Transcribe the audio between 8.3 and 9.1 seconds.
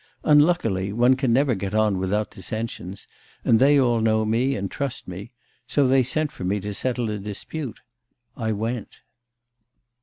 I went.